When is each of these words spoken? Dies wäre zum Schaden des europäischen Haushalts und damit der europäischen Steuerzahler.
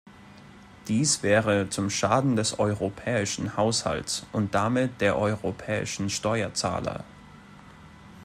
Dies 0.87 1.21
wäre 1.21 1.69
zum 1.69 1.91
Schaden 1.91 2.35
des 2.35 2.57
europäischen 2.57 3.55
Haushalts 3.55 4.25
und 4.31 4.55
damit 4.55 4.99
der 4.99 5.15
europäischen 5.15 6.09
Steuerzahler. 6.09 7.03